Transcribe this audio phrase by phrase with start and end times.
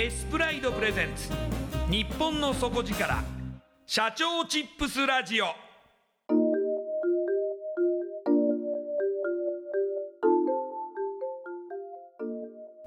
[0.00, 1.28] エスプライドプレゼンツ。
[1.90, 3.20] 日本の底力。
[3.84, 5.46] 社長チップスラジオ。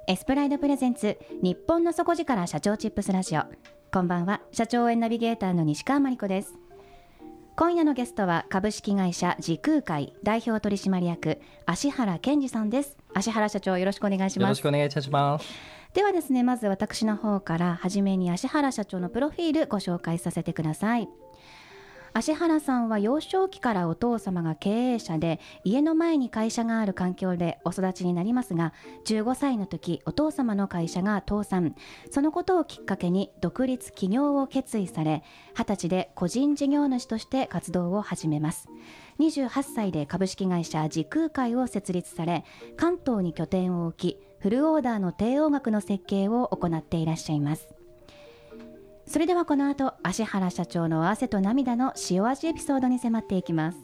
[0.07, 1.19] エスプライドプレゼンツ。
[1.43, 3.41] 日本の底力社長チップスラジオ。
[3.91, 4.39] こんばんは。
[4.53, 6.53] 社長応援ナビゲーターの西川真理子です。
[7.57, 12.95] 今夜のゲストは株式会社時空会代表取締役芦原健二さんです。
[13.13, 14.47] 芦原社長よろしくお願いします。
[14.47, 21.09] よろしくお願いいたしますではですねまず私の方から初めに芦原社長のプロフィールご紹介させてください。
[22.13, 28.73] 芦原さんは幼少期からお父様が経営者で家の前に会社がある環境でお育ちになりますが
[29.05, 31.75] 15歳の時お父様の会社が倒産。
[32.09, 35.23] そのことをきっかけに独立起業を決意され
[35.55, 38.67] 20歳で個人事業主として活動を始めます。
[39.19, 42.43] 28歳で株式会社時空会を設立され
[42.75, 47.69] 関東に拠点を置きフルオーダーの帝王学の設計を行っていらっしゃいます。
[49.05, 53.77] それではこの後芦原社長の汗と涙の塩味エピソードに迫っていきます。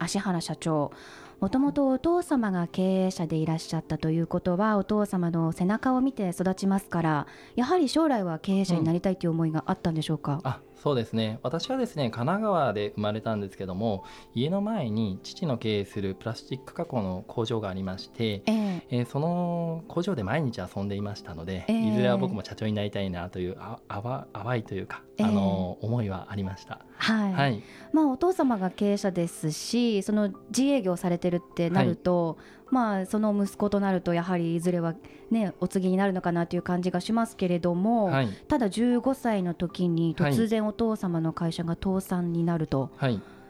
[0.00, 0.90] 芦原社長
[1.38, 11.38] もともとお父様が経営者でいらっしゃったということはお父様の背中を見て育ちますからやはり将来は経営者になりたいという思いがあったんでしょうか、うん、あそうですね。
[11.42, 14.04] 私はですね神奈川で生まれたんですけども
[14.34, 26.80] 家の前に父の経営するプラスチック加工の工場がありまして、えー、えー、その工場で毎日遊んでいましたので、えー、いずれは僕も社長になりたいなというああ淡いというか、えー、あの思いはありました。
[26.98, 27.62] はい、はい、
[27.92, 34.94] まあ、お父様が経営者ですしその自営業されてるってなると、はい、まあ、その息子となるとやはりいずれは、
[35.30, 42.90] ね、お継ぎになるのかなという感じがしますけれども、はい、ただ15歳の時に突然お父様の会社が倒産になると。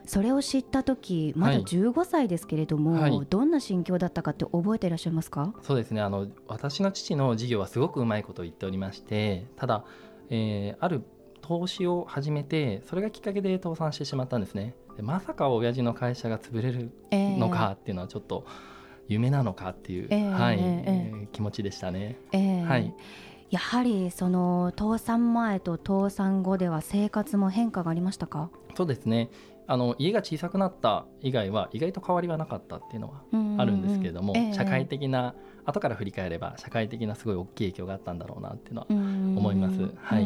[0.09, 5.53] それを知った時まだ15歳ですけれども、はい、どんな心境だったかって覚えていらっしゃいますか？
[5.63, 6.01] そうですね。
[6.01, 9.85] あの私の父の事業はすごくうまいことを言っておりましてただ、
[10.31, 11.03] えー、ある
[11.47, 14.75] 投資を始めてそれがきっかけで倒産してしまったんですね。
[14.97, 18.45] でまさか親父の会社が潰れるのかっていうのはちょっと
[19.07, 22.93] 夢なのかっていう、えー、はい、えー、気持ちでしたね、えー、はい。
[23.51, 28.51] やはりその倒産前と倒産後では生活も変化がありましたか？
[28.75, 29.31] そうですね。
[29.69, 33.23] あの家が小さくなった以外は意外と変わりはなかったっていうのは
[33.61, 35.35] あるんですけれども、社会的な
[35.65, 39.91] 後から振り返れば社会的なすごい大きい影響があったんだろうなっていうのは思います。
[39.97, 40.25] はい、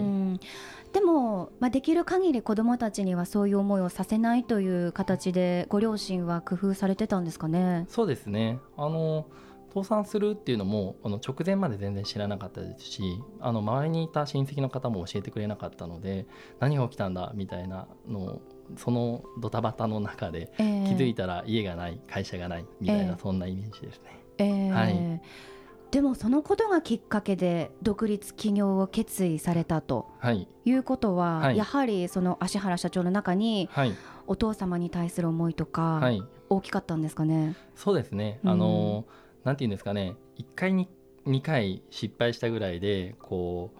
[0.90, 7.87] でも、まあ、できる限り子どもたちにはそういう思いをさせないという形でご両親は工夫されてたんですかね？
[7.89, 8.59] そうですね。
[8.77, 9.27] あの
[9.73, 13.03] 倒産するっていうのもあの直前まで全然知らなかったですし
[13.41, 16.27] あの周りにいた親戚の方も教えてくれなかったので
[16.59, 18.43] 何が起きたんだみたいなのを
[18.77, 23.17] そのドタバタの中でえー気づいたら家がない会社がないみたいな、ええ。
[23.23, 24.21] そんなイメージですね。
[24.39, 25.23] えーはい
[25.91, 31.57] でもそのことがきっかけで独立起業を決意されたとはい、いうことは、はい。
[31.57, 33.95] やはりその芦原社長の中にはい、
[34.27, 37.57] お父様に対する思いとか、はい、大きかったんですかね？
[37.75, 38.39] そうですね。
[38.45, 38.51] うん。
[38.51, 39.05] あの
[39.45, 40.15] なんていうんですかね。
[40.39, 40.89] 1回に
[41.27, 43.71] 2回失敗したぐらいでこ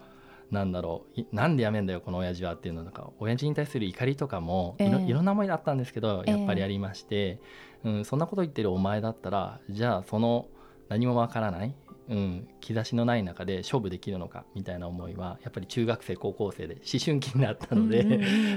[0.51, 1.21] うなんだろう。
[1.21, 6.37] いなんでやめんだよこの親父はっていうのなんか親父に対する怒りとかもいろ,、ええいろんな思いだったんですけどええ。
[6.37, 7.39] やっぱりありまして、
[7.85, 10.47] うん、そんなこと言ってるお前だったらじゃあその
[10.89, 11.73] 何もわからない、
[12.09, 18.13] うん、兆しのない中で勝負できるのかみたいな思いはやっぱり中学生高校生で思春期になったので、うん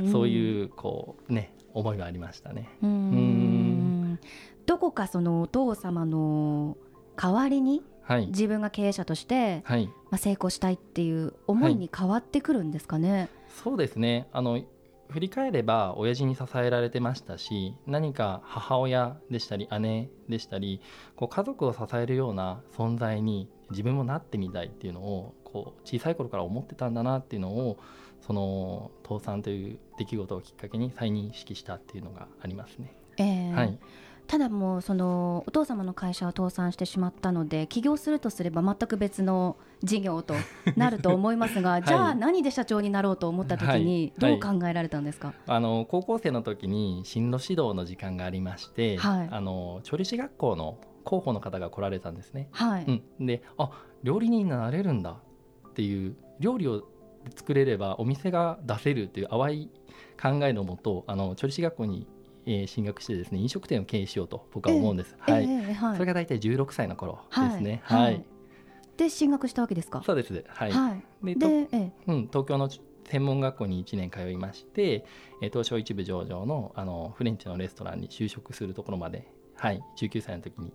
[0.06, 2.68] うん そういうこうね思いがありましたね。
[2.82, 4.20] うーんん。
[4.66, 6.76] どこかそのお父様の
[7.16, 9.86] 代わりにはい、自分が経営者として、はい。
[9.86, 13.30] まあ、成功したいっていう思いに変わってくるんですかね？
[13.48, 14.28] そうですね。
[14.32, 14.60] あの
[15.10, 20.80] 振り返れば親父に支えられてましたし何か母親でしたり姉でしたり
[21.16, 27.78] こう家族を支えるような存在に自分もなってみたいっていうのをこう小さい頃から思ってたんだなっていうのを
[28.26, 32.96] その倒産という出来事をきっかけに再認識したっていうのがありますね。
[33.16, 33.78] ええはい、
[34.26, 40.34] ただもうそのお父様の会社は倒産してしまったので起業するとすれば全く別の事業と
[40.76, 44.36] なると思いますが、い じゃあ何で社長になろうと思った時にどはい。
[44.36, 49.28] う考えられたんですか、あの高校生の時に進路指導の時間がありまして、はい。
[49.30, 52.48] あの調理師学校の広報の方が来られたんですね。
[52.52, 52.84] はい、
[53.18, 53.70] うん、であ
[54.02, 55.18] 料理人になれるんだ
[55.68, 56.82] っていう料理を
[57.36, 59.70] 作れればお店が出せるっていう淡い
[60.20, 62.06] 考えのもとあの調理師学校に、
[62.46, 65.16] えー進学してですね飲食店を経営しようと僕は思うんです。
[65.18, 67.80] はい、ええはいそれが大体16歳の頃ですね。
[67.84, 68.24] はいはい、
[68.96, 70.02] で進学したわけですか？
[70.04, 70.44] そうです。
[70.48, 70.72] はい。
[70.72, 72.68] はい、でええうん、東京の
[73.06, 75.04] 専門学校に1年通いまして、
[75.42, 79.26] えー東証一部上場のあのフレンチのレストランに就職するところまで、
[79.56, 80.72] はい、19歳の時に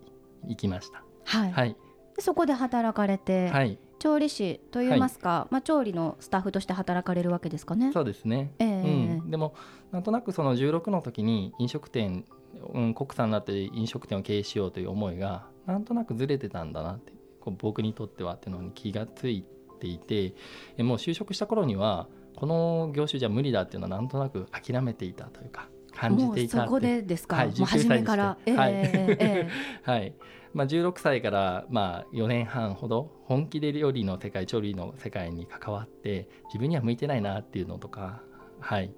[0.48, 1.02] 行きました。
[1.24, 1.76] はいはい、
[2.16, 7.92] でそこで働かれて、はい、調理師といいますか、まあ、調理のスタッフとして働かれるわけですかね。
[7.92, 8.52] そうですね。
[8.58, 9.54] ええうん、でも
[9.92, 12.24] なんとなくその16の時に飲食店、
[12.72, 19.44] うん、国産になって飲食店を経営しようという思いがなんとなくずれてたんだなってこう僕にとってはっていうのに気がつい
[19.78, 20.34] ていて
[20.78, 28.38] えもう就職した頃にはこの業種じゃ無理だっていうのはなんとなく諦めていたというか感じもうていたってそこでですか、はいもう初めから。
[28.46, 28.56] 19歳にして。
[28.56, 29.48] はいえええ
[29.86, 29.90] え。
[29.90, 30.14] はい
[30.52, 38.20] まあ、16歳からまあ4年半ほど本気で料理の世界調理の世界に関わって自分には向いてないなっていうのとか、
[38.58, 38.92] はい、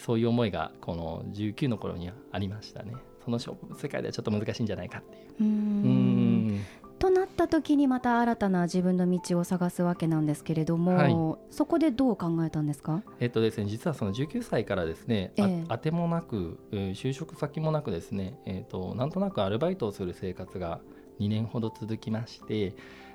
[0.00, 2.94] そういう思いがこの19の頃にはありましたね。
[3.24, 5.24] その世界ではちょっと難しいんじゃないかっていう。
[5.40, 6.60] うん
[6.98, 11.54] となった時にまた新たな自分の道を探すわけなんですけれども、はい。
[11.54, 13.02] そこでどう考えたんですか？
[13.20, 15.50] えっとですね、実はその19歳からですね、あえ。
[15.62, 20.80] え当てもなく、えー就職先もなくですね、えっとなんとなくアルバイトをする生活が
[21.20, 22.74] 2年ほど続きまして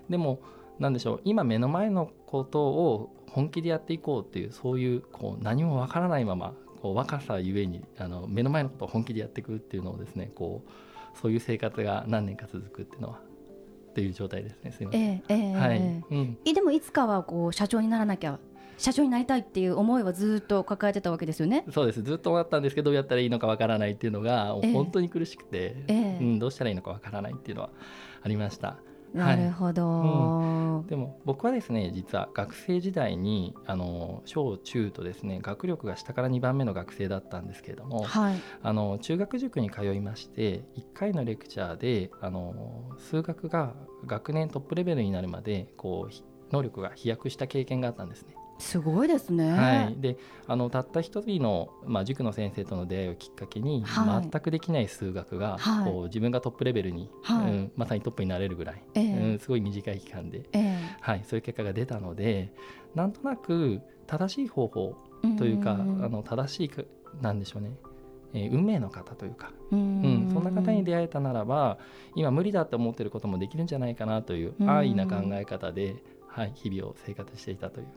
[0.09, 0.39] でも
[0.79, 13.19] なんでしょう今目の前のことを本気でやっていこうっていうそういうこう何もわからないままこう若さゆえにあの目の前のことを本気でやっていくっていうのをですねこうそういう生活が何年か続くっていうのは
[13.91, 15.01] っていう状態ですねすいません。
[15.01, 15.77] ええええはい。
[15.77, 18.39] えうん、えでもいつかはこう社長にならなきゃ
[18.77, 21.65] 社長になりたいっていう思いはずっと抱えてたわけですよね？
[21.71, 22.01] そうです。
[22.01, 24.73] ずっと思ったんですけどどうやったらいいのかわからないっていうのがええ。
[24.73, 26.17] 本当に苦しくて、ええ。
[26.19, 27.69] うん、どうしたらいいのかわからないっていうのは
[28.23, 28.77] ありました
[29.13, 38.35] なるほど、でも僕はですね実は学生時代にあの小中とですね学力が下から2番目の学生だったんですけれどもはい。
[38.63, 43.73] あの中学塾に通いまして1回のレクチャーであの数学が
[44.05, 48.35] 学年トップレベルになるまでこうひ能力が飛躍した経験があったんですね。
[48.61, 49.51] すごいですね。
[49.51, 54.21] はい、であのたった一人の、まあ、塾の先生との出会いをきっかけに、はい。
[54.21, 55.91] 全くできない数学が、はい。
[55.91, 57.51] こう自分がトップレベルに、はい。
[57.51, 59.31] うんまさにトップになれるぐらい、ええ。
[59.31, 60.77] うん、すごい短い期間で、ええ。
[61.01, 62.53] はい、そういう結果が出たので
[62.95, 64.95] なんとなく正しい方法
[65.37, 66.83] というか、んあの正しいか
[67.21, 67.71] なんでしょうね、
[68.33, 70.27] えー運命の方というか、ううん。
[70.27, 71.77] ん、そんな方に出会えたならば
[72.15, 74.69] 今無理だって思ってることもできるんじゃないかなといううん。
[74.69, 75.95] 安易な考え方で、
[76.27, 77.87] はい、日々を生活していたという、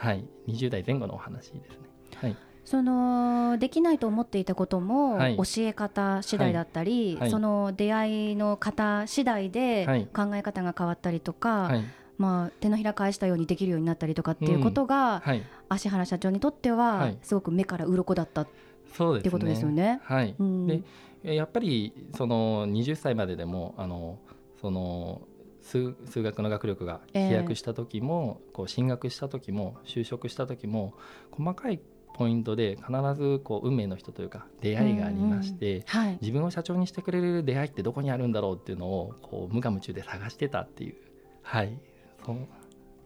[0.00, 1.78] はい、20代前後のお話ですね。
[2.16, 2.36] はい。
[2.64, 5.36] そのできないと思っていたことも、はい。
[5.36, 7.30] 教え方次第だったり、はい。
[7.30, 10.06] その出会いの方次第ではい。
[10.06, 11.84] 考え方が変わったりとか、はい。
[12.16, 17.18] まあ、手のひら返したようにできるようになったりとかっていうことが、はい、芦原社長にとっては、はい。
[17.22, 18.48] すごく目から鱗だったっ
[18.94, 19.24] そうですね。
[19.24, 20.00] てことですよね。
[20.04, 20.66] はい、うん。
[20.66, 20.82] で
[21.24, 24.18] えやっぱりその20歳まででもあの
[24.60, 25.22] その
[25.62, 30.94] 数数学の学力が飛躍した時も、こう進学した時も就職した時も
[31.30, 31.80] 細かい
[32.14, 36.18] ポイントで必ずこう運命の人というか出会いがありまして、はい。
[36.20, 40.94] 自分を社長にしてくれる出会いってどこにあるんだろうっていうのをこう無我夢中で探してたっていう。
[41.42, 41.78] はい。
[42.26, 42.36] そう。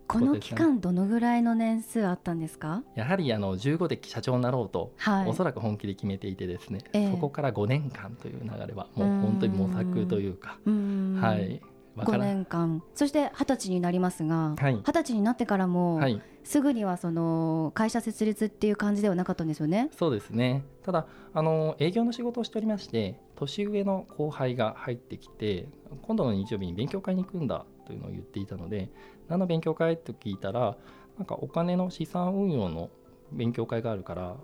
[0.06, 2.82] この期間どのぐらいの年数あったんですか？
[2.94, 5.28] やはりあの15で社長になろうと、はい。
[5.28, 7.10] おそらく本気で決めていてですね、ええ。
[7.10, 11.20] そこから5年間という流れはもう本当に模索というか、うーん。
[11.20, 11.60] はい
[11.96, 12.82] 5ら年間。
[12.94, 14.74] そして二十歳になりますがはい。
[14.74, 16.20] 二十歳になってからも、はい。
[16.42, 19.88] すぐにはその会社設立っていう感じではなかったんですよね？
[19.96, 20.62] そうですね。
[20.82, 25.68] ただあの営業の仕事をしておりまして年上の後輩が入ってきて
[26.02, 28.90] 今度の日曜日に勉強会に行くんだというのを言っていたので
[29.28, 30.76] 何の勉強会と聞いたら
[31.16, 32.90] なんかお金の資産運用の
[33.32, 34.36] 勉強会があるから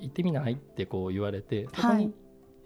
[0.00, 0.54] 行ってみない？
[0.54, 2.12] ってこう言われてそこに、はい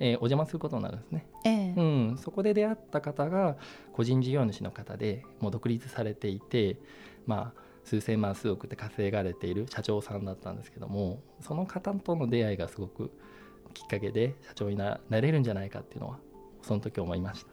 [0.00, 1.74] えーお邪魔することになるんですね、ええ。
[1.76, 3.56] うん、そこで出会った方が
[3.92, 6.76] 個人事業主の方でもう独立されていて
[7.26, 13.10] まあ数千万数億って稼がれている社長さんだったんですけどもその方との出会いがすごく
[13.74, 16.18] きっかけで社長にななれるんじゃないかっていうのは
[16.62, 17.48] その時思いました。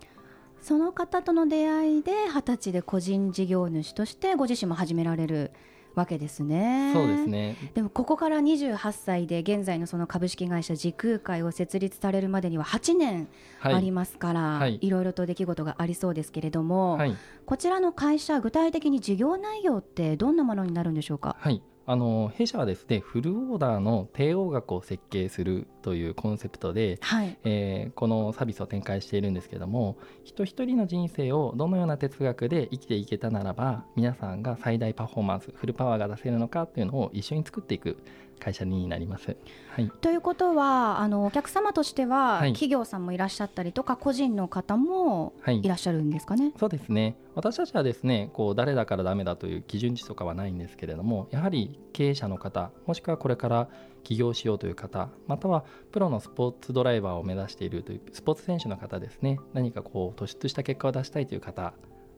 [0.62, 5.52] その方との出会いで二十歳で個人事業主としてご自身も始められる
[5.96, 6.92] わけですね。
[6.94, 13.28] そうですねでもここから28歳で現在のその株式会社時空会を設立されるまでには8年
[13.62, 21.36] ありはいますから、はいいろいろと出来事がありそうですけれども、はいこちらの会社具体的に事業内容ってどんなものになるんでしょうか。
[21.40, 37.98] はいあの弊社はですねフルオーダーの帝王学を設計するというコンセプトではい、えーこのサービスを展開しているんですけども人一人の人生をどのような哲学で生きていけたならば皆さんが最大パフォーマンスフルパワーが出せるのかというのを一緒に作っていく
[38.40, 39.36] 会社になります。
[39.70, 46.54] はい、ということはあのお客様としては、はい企業さんもいらっしゃったりとか個人の方もはいいらっしゃるんですかね？
[46.58, 53.68] そうですね私たちはですねこう誰だからダメだという基準値とかはないんですけれどもやはり経営者の方もしくはこれから
[54.04, 61.74] 起業しようという方またはプロのスポーツドライバーを目指しているというスポーツ選手の方ですね何かこう突出した結果を出したいという方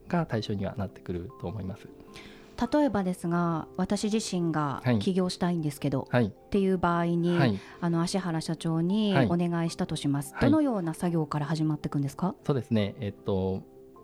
[0.08, 1.88] が対象にはなってくると思います。
[2.72, 4.98] 例えばですが私自身がはい。
[4.98, 9.26] 起業したいんですけど、はい、っていう場合に、はい、あの芦原社長にはい。
[9.26, 10.50] お願いしたとします、はい。
[10.50, 12.34] どのような作業から始まっていくんですか？
[12.44, 12.96] そうですね。
[13.00, 13.62] えっと、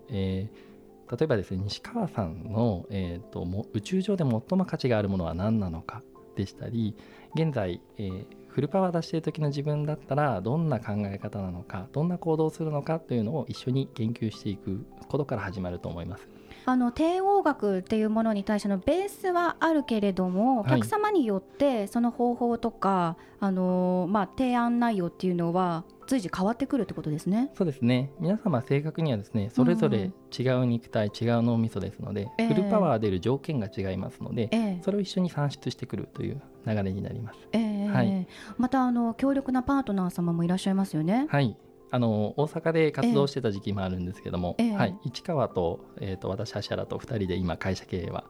[0.08, 0.74] えー
[1.18, 6.02] 例えばですね西川さんの、えー、とも宇宙上で最も価値があるものは何なのか
[6.34, 6.96] でしたり
[7.34, 16.28] 現在、えーフルパワー出している時の自分だったらどんな考え方なのかどんな行動をするのかというのを一緒に研究していくことから始まると思います。
[16.66, 20.72] あの帝王学っていうものに対してのベースはあるけれども、はい。
[20.72, 27.50] お客様によってその方法とか、あのーまあ、提案内容っていうのは随時変わってくるってことですね。
[27.54, 28.10] そうですね。
[28.18, 32.48] 皆様正確にはですねそれぞれ違う肉体、違う脳みそですので、ええ。
[32.48, 34.80] フルパワー出る条件が違いますので、ええ。
[34.82, 37.38] それを一緒に算出してくるという流れになります。
[37.52, 37.86] ええ。
[37.88, 38.26] はい。
[38.56, 41.26] またあの強力なパートナー様もいらっしゃいますよね。
[41.28, 41.56] はい
[41.94, 44.72] あの大阪で活動してた時期もあるんですけども、ええ。
[44.72, 48.24] はい、市川と,、えー、と私芦原と2人で今会社経営は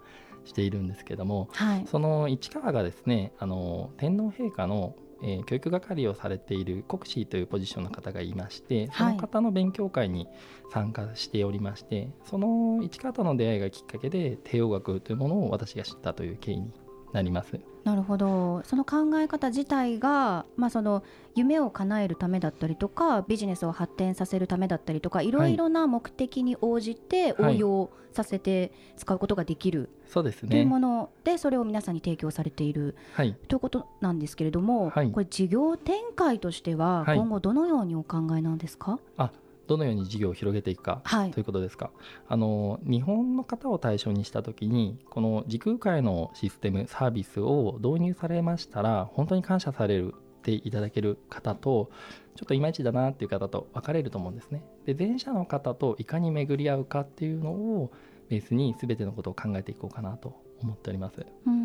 [0.44, 10.28] しているんですけどもはい、その市川がですねあの天皇陛下の、えー教育係をされている国士というポジションの方がいましてその方の勉強会に
[10.70, 16.72] 参加しておりまして、その市川との出会いがきっかけで帝王学というものを私が知ったという経緯に
[17.14, 17.58] なります。
[17.84, 18.62] なるほど。
[18.64, 21.02] その考え方自体が、まあ、その
[21.34, 25.30] 夢を叶えるためだったりとかビジネスを発展させるためだったりとかい。
[25.30, 27.58] ろいろな目的に応じて応はい。
[27.58, 29.90] 用させて使うことができる。
[30.06, 30.48] そうですね。
[30.50, 32.96] というものでそれを皆さんに提供されている。
[33.12, 33.34] はい。
[33.48, 35.10] ということなんですけれども、はい。
[35.10, 37.18] これ事業展開としてははい。
[37.18, 38.98] 今後どのようにお考えなんですか、
[39.66, 41.90] どのように事業を広げていくかはいということですか。
[42.28, 51.90] あの日本の方を対象にしたときにこの時空界のシステムサービスを導入されましたら本当に感謝されるっていただける方と
[52.36, 54.64] ちょっといまいちだなっていう方と分かれると思うんですね。
[54.84, 57.92] で前者の方といかに巡り合うかっていうのを
[58.28, 61.24] ベースに全てのことを考えていこうかなと思っております。
[61.46, 61.63] うん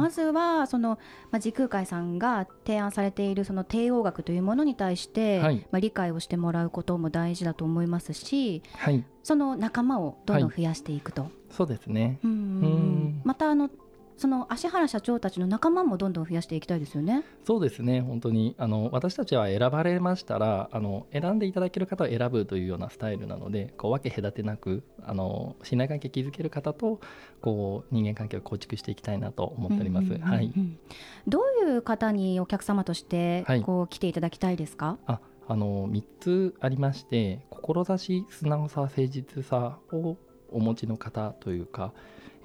[0.00, 0.98] まずはその、
[1.30, 5.66] まあ、時空会さんが提案されているその帝王学というものに対して、はい。
[5.70, 12.18] まあ、理解をしてもらうことも大事だと思いますしはい、その仲間をどんどん増やしていくと、そうですね。
[12.24, 12.30] うん。
[12.30, 13.22] うん。
[13.24, 13.70] またあの
[14.20, 17.24] その芦原社長たちの仲間もどんどん増やしていきたいですよね。
[17.42, 18.02] そうですね。
[18.02, 18.54] 本当に。
[18.58, 27.00] あの私たちは選ばれましたらあの選んでいただける方を選ぶというようなスタイルなのでこう分け隔てなくあの信頼関係築ける方と
[27.40, 30.12] こう人間関係を構築していきたいなと思っております。
[30.18, 30.52] はい。
[31.26, 33.62] どういう方にお客様としてはい。
[33.62, 40.18] こう来ていただきたいですか、ああの3つありまして志素直さ誠実さを
[40.52, 41.94] お持ちの方というか、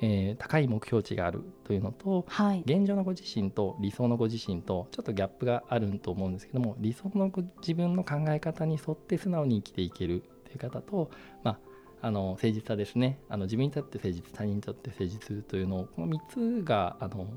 [0.02, 2.64] えー高い目標値があるというのとはい。
[2.66, 11.10] 現状のご自身と理想のご自身とちょっとギャップがあると思うんですけども理想のご自分の考え方に沿って素直に生きていけるという方と、
[11.44, 11.60] まあ、
[12.08, 13.20] あの誠実さですね。
[13.30, 17.28] あの自分にとって誠実他人にとって誠実というのをこの3つがあの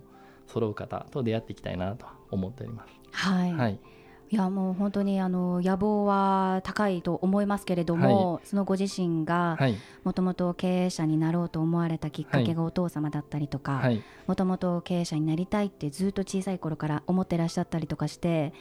[0.46, 2.92] 揃う方と出会っていきたいなと思っております。
[3.12, 3.80] はい、はい、
[4.30, 12.46] いやもう本当にあの野望は高いと思いますけれども、そのご自身がはい、もともと経営者になろうと思われたきっかはい。
[12.46, 18.52] けがお父様だったりとかはい、もともと経営者になりたいってずっと小さい頃から思ってらっしゃったりとかして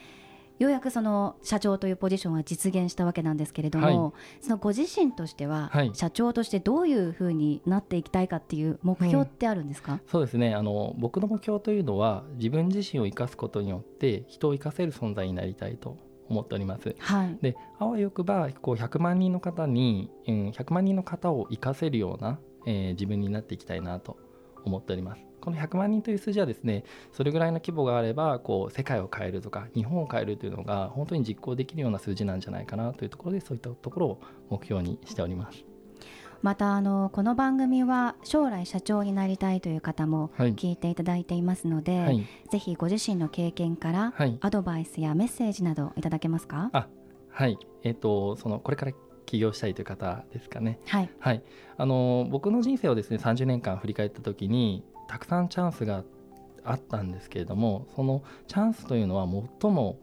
[0.59, 5.91] ようやくその社長というポジションは実現したわけなんですけれども、そのご自身としては、はい。
[5.93, 10.55] 社長としてどういうふうになっていきたいかっていう目標ってあるんですか、そうですね。
[10.55, 15.97] あの僕の目標というのは自分自身を生かすことによって人を生かせる存在になりたいと
[16.29, 16.95] 思っております。
[16.97, 17.37] はい。
[17.41, 24.17] であわよくばこう100万人の方に、うん、100万人の方を生かせるような、えー自分になっていきたいなと
[24.65, 25.26] 思っております。
[25.47, 35.63] この100万人という数字はですねそれぐらいの規模があればこう世界を変えるとか日本を変えるというのが本当に実行できるような数字なんじゃないかなというところでそういったところを目標にしております。
[36.41, 42.27] またあのこの番組は将来社長になりたいという方もはい、聞いていただいていますので、はい。
[42.51, 44.37] ぜひご自身の経験からはい。
[44.41, 46.71] アドバイスやメッセージなどいただけますか？
[46.73, 46.89] あ
[47.29, 47.57] はい。
[47.83, 48.91] えっ、とそのこれから
[49.25, 50.79] 起業したいという方ですかね。
[50.87, 51.09] はい。
[51.19, 51.43] はい、
[51.77, 56.03] あの僕の人生をですね30年間振り返った時にたくさんチャンスが
[56.63, 59.25] あったんですけれどもそのチャンスというのは
[59.61, 59.99] 最も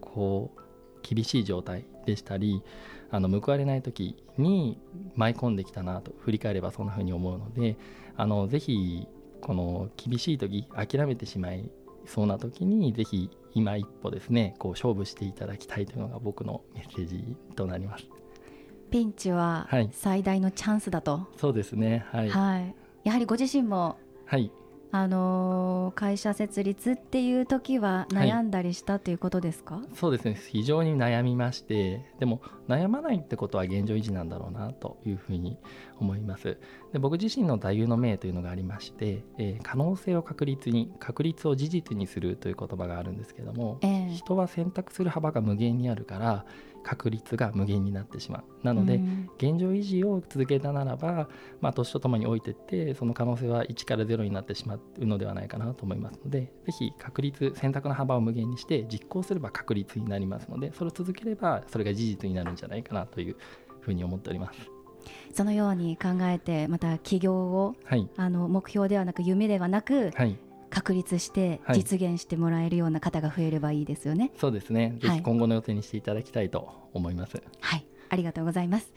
[0.00, 0.60] こう
[1.02, 2.62] 厳しい状態でしたり
[3.10, 4.78] あの報われない時に
[5.14, 7.76] 舞い込んできたなと振り返ればそんな風に思うので
[8.16, 9.06] あのぜひ
[9.40, 11.70] この厳しい時諦めてしまい
[12.06, 18.04] そうな時にぜひ今一歩ですねこう勝負していただきたいというのが僕のメッセージとなります。
[18.90, 19.90] ピンチははい。
[19.92, 22.06] 最大のチャンスだと、そうですね。
[22.12, 22.74] はい、はい。
[23.02, 24.50] やはりご自身もはい。
[24.92, 30.36] あのー会社設立っていう時ははい悩んだりしたということですか、そうですね。
[30.50, 35.58] 非常に悩みましてでも悩まないってことは現状維持なんだろうなというふうに
[35.98, 36.58] 思います。
[36.92, 44.10] で僕自身の座右の銘というのがありまして、えー可能性を確率に確率を事実にするという言葉があるんですけどもええ。
[44.10, 46.46] 人は選択する幅が無限にあるから
[46.86, 48.64] 確率が無限になってしまう。
[48.64, 49.28] なので、うん。
[49.38, 51.28] 現状維持を続けたならば、
[51.60, 63.36] まあ、年とともに置いていってその可能性は1から0になってしまうのではないかなと思いますのでぜひ確率選択の幅を無限にして実行すれば確率になりますのでそれを続ければそれが事実になるんじゃないかなという
[63.80, 64.58] ふうに思っております。
[65.32, 70.36] そのように考えてまた起業をはい、あの目標ではなく夢ではなくはい、
[70.76, 74.30] 確立してはい実現してもらえるような方が増えればいいですよね。
[74.38, 77.42] そうですねぜはいひ今後の予定にしていただきたいと思います。
[77.60, 78.92] はい、ありがとうございます。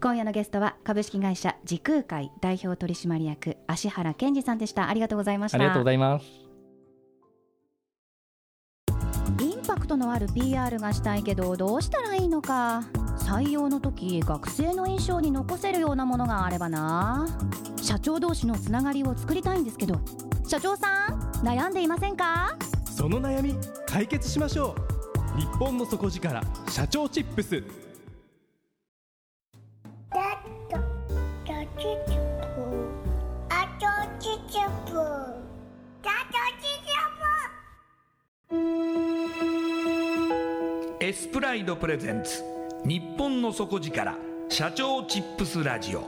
[0.00, 4.88] 今夜のゲストは株式会社時空会代表取締役芦原健二さんでした。
[4.88, 5.58] ありがとうございました。
[5.58, 6.26] ありがとうございます。
[9.40, 12.82] インパクトのある PR がしたいけどどうしたらいいのか
[13.18, 17.28] 採用の時学生の印象に残せるようなものがあればな
[17.80, 20.00] 社長同士のつながりを作りたいんですけど
[20.44, 22.56] 社長さん悩んでいませんか？
[22.84, 23.54] その悩み
[23.86, 24.74] 解決しましょ
[25.36, 25.40] う。
[25.40, 27.64] 日本の底力社長チップス。
[41.00, 42.44] エスプライドプレゼンツ
[42.84, 44.14] 日本の底力
[44.48, 46.02] 社長チップスラジオ。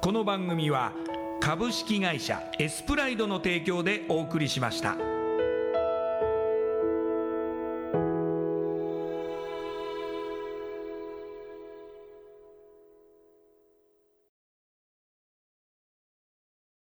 [0.00, 0.92] この番組は
[1.40, 5.17] 株式会社エスプライドの提供でお送りしました。